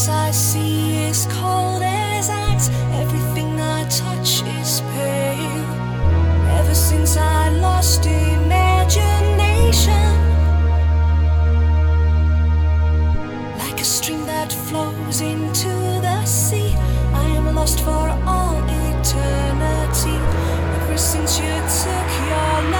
[0.00, 2.70] face I see is cold as ice.
[3.02, 5.66] Everything I touch is pale.
[6.58, 10.12] Ever since I lost imagination,
[13.58, 15.68] like a stream that flows into
[16.06, 16.74] the sea,
[17.12, 18.56] I am lost for all
[18.86, 20.18] eternity.
[20.76, 22.79] Ever since you took your love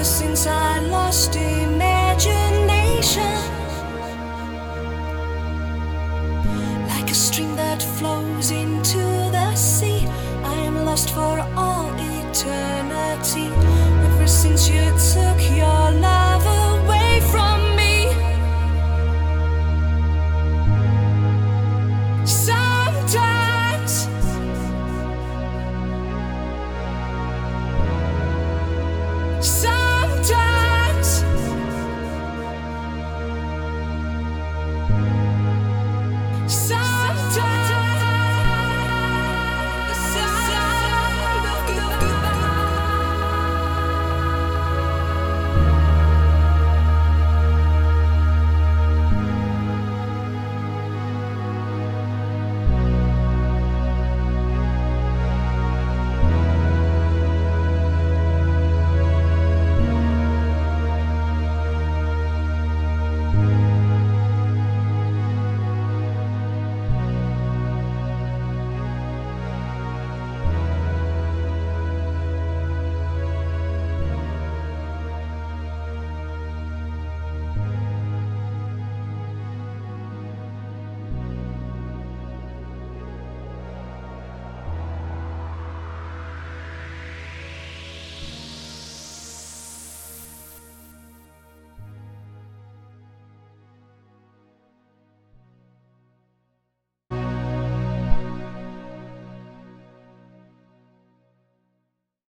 [0.00, 3.22] Ever since I lost imagination,
[6.88, 10.06] like a stream that flows into the sea,
[10.42, 13.52] I am lost for all eternity.
[14.06, 14.80] Ever since you.